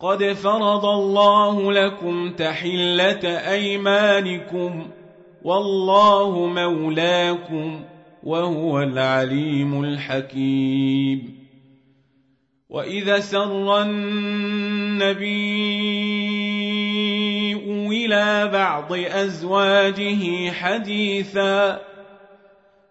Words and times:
قد 0.00 0.32
فرض 0.32 0.84
الله 0.86 1.72
لكم 1.72 2.32
تحلة 2.32 3.52
أيمانكم 3.52 4.86
والله 5.42 6.46
مولاكم 6.46 7.84
وهو 8.22 8.82
العليم 8.82 9.84
الحكيم. 9.84 11.40
وإذا 12.70 13.20
سر 13.20 13.82
النبي 13.82 15.40
إلى 18.04 18.50
بعض 18.52 18.92
أزواجه 18.92 20.50
حديثا 20.50 21.89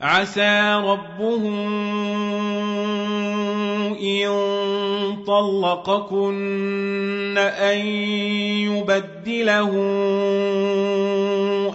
عسى 0.00 0.82
ربه 0.84 1.48
إن 3.98 4.28
طلقكن 5.26 6.38
أن 7.38 7.78
يبدله 8.70 9.72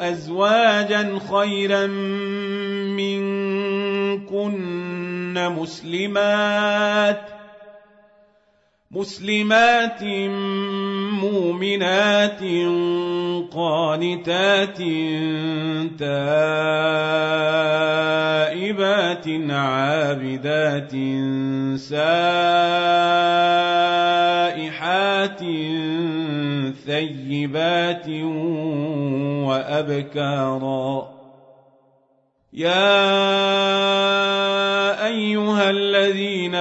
أزواجا 0.00 1.18
خيرا 1.32 1.86
منكن 2.96 4.52
مسلمات 5.34 7.28
مسلمات 8.90 10.02
مؤمنات 11.22 12.42
قانتات 13.52 14.78
تائبات 15.98 17.91
عابدات 19.50 20.90
سائحات 21.76 22.22
ثيبات 26.86 28.08
وأبكارا. 29.48 31.12
يا 32.52 33.02
أيها 35.06 35.70
الذين 35.70 36.54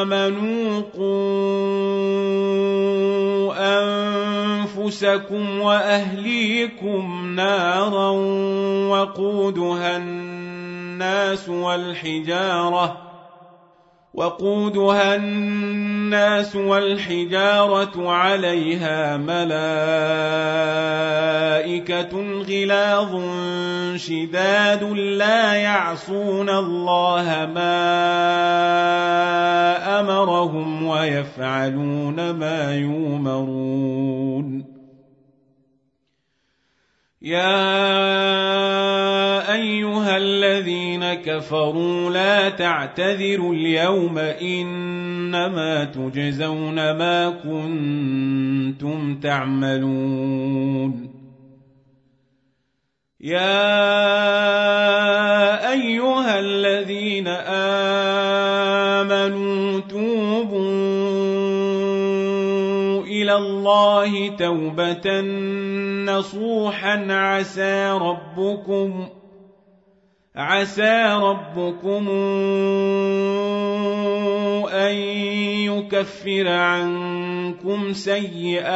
آمنوا 0.00 0.80
قوا 0.98 1.48
أنفسكم 4.78 5.60
وأهليكم 5.60 7.32
نارا 7.36 8.10
وقودها 8.88 9.96
الناس 9.96 10.37
والحجارة 11.48 13.08
وقودها 14.14 15.16
الناس 15.16 16.56
والحجارة 16.56 18.10
عليها 18.10 19.16
ملائكة 19.16 19.48
غلاظ 22.42 23.20
شداد 23.96 24.82
لا 24.92 25.54
يعصون 25.54 26.48
الله 26.48 27.50
ما 27.54 27.78
أمرهم 30.00 30.86
ويفعلون 30.86 32.30
ما 32.30 32.76
يؤمرون 32.76 34.64
يا 37.22 37.58
أيها 39.52 40.16
الذين 40.16 40.87
كفروا 41.14 42.10
لا 42.10 42.48
تعتذروا 42.48 43.54
اليوم 43.54 44.18
إنما 44.18 45.84
تجزون 45.84 46.74
ما 46.74 47.30
كنتم 47.30 49.20
تعملون. 49.20 51.08
يا 53.20 53.58
أيها 55.72 56.38
الذين 56.38 57.28
آمنوا 58.98 59.80
توبوا 59.80 60.58
إلى 63.04 63.36
الله 63.36 64.28
توبة 64.28 65.20
نصوحا 66.04 67.06
عسى 67.10 67.90
ربكم 67.90 69.08
عسى 70.38 71.18
ربكم 71.22 72.08
أن 74.72 74.94
يكفر 75.66 76.48
عنكم 76.48 77.92
سيئاتكم 77.92 78.68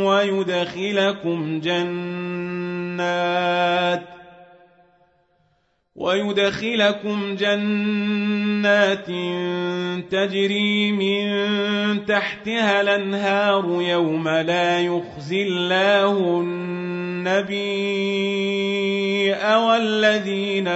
ويدخلكم 0.00 1.60
جنات 1.60 2.94
ويدخلكم 5.94 7.36
جنات 7.36 9.06
تجري 10.10 10.92
من 10.92 11.26
تحتها 12.06 12.80
الأنهار 12.80 13.82
يوم 13.82 14.28
لا 14.28 14.80
يخزي 14.80 15.42
الله 15.42 16.40
النبي 16.40 18.73
والذين 19.42 20.68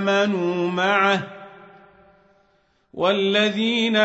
آمنوا 0.00 0.70
معه 0.70 1.36
والذين 2.94 3.96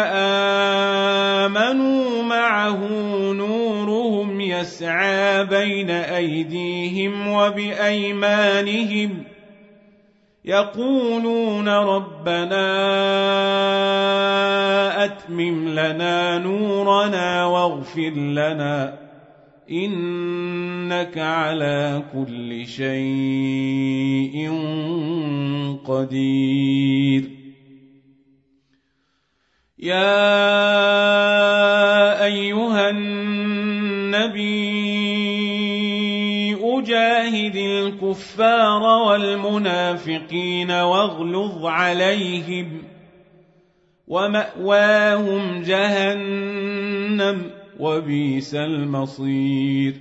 آمنوا 1.41 2.23
معه 2.23 2.87
نورهم 3.33 4.41
يسعى 4.41 5.45
بين 5.45 5.89
أيديهم 5.89 7.27
وبأيمانهم 7.27 9.23
يقولون 10.45 11.69
ربنا 11.69 12.65
أتمم 15.05 15.69
لنا 15.69 16.37
نورنا 16.37 17.45
واغفر 17.45 18.09
لنا 18.15 19.10
إنك 19.71 21.17
على 21.17 22.03
كل 22.13 22.67
شيء 22.67 24.51
قدير. 25.85 27.29
يا 29.79 30.25
أيها 32.25 32.89
النبي 32.89 34.71
جاهد 36.81 37.55
الكفار 37.55 38.83
والمنافقين 38.83 40.71
واغلظ 40.71 41.65
عليهم 41.65 42.83
ومأواهم 44.07 45.61
جهنم. 45.61 47.60
وبئس 47.81 48.55
المصير. 48.55 49.93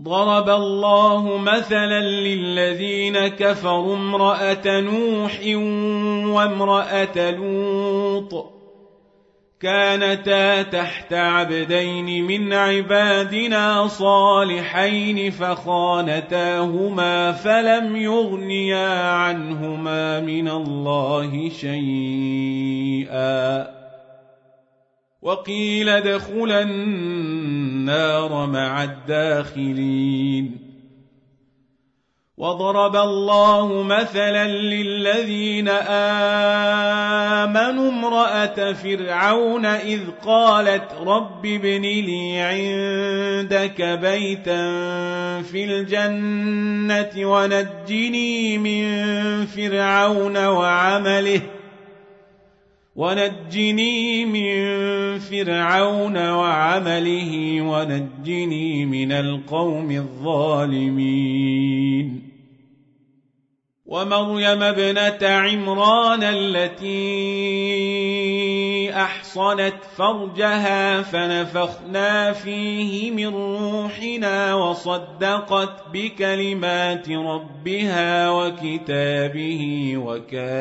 ضرب 0.00 0.48
الله 0.48 1.38
مثلا 1.38 2.00
للذين 2.00 3.28
كفروا 3.28 3.96
امرأة 3.96 4.80
نوح 4.80 5.40
وامرأة 6.36 7.30
لوط. 7.30 8.52
كانتا 9.60 10.62
تحت 10.62 11.12
عبدين 11.12 12.24
من 12.24 12.52
عبادنا 12.52 13.86
صالحين 13.86 15.30
فخانتاهما 15.30 17.32
فلم 17.32 17.96
يغنيا 17.96 19.10
عنهما 19.10 20.20
من 20.20 20.48
الله 20.48 21.48
شيئا. 21.48 23.81
وقيل 25.22 25.88
ادخلا 25.88 26.62
النار 26.62 28.46
مع 28.46 28.84
الداخلين. 28.84 30.72
وضرب 32.36 32.96
الله 32.96 33.82
مثلا 33.82 34.48
للذين 34.48 35.68
آمنوا 37.48 37.88
امرأة 37.90 38.72
فرعون 38.72 39.66
إذ 39.66 40.00
قالت 40.26 40.92
رب 41.06 41.46
ابن 41.46 41.82
لي 41.82 42.38
عندك 42.38 43.82
بيتا 43.82 44.62
في 45.42 45.64
الجنة 45.64 47.30
ونجني 47.30 48.58
من 48.58 48.86
فرعون 49.46 50.46
وعمله. 50.46 51.40
ونجني 52.96 54.24
من 54.24 54.52
فرعون 55.18 56.30
وعمله 56.30 57.62
ونجني 57.62 58.86
من 58.86 59.12
القوم 59.12 59.90
الظالمين. 59.90 61.42
ومريم 63.92 64.62
ابنة 64.62 65.28
عمران 65.28 66.22
التي 66.22 66.92
أحصنت 68.94 69.74
فرجها 69.96 71.02
فنفخنا 71.02 72.32
فيه 72.32 73.10
من 73.10 73.34
روحنا 73.34 74.54
وصدقت 74.54 75.84
بكلمات 75.92 77.10
ربها 77.10 78.30
وكتابه 78.30 79.92
وكان 79.96 80.52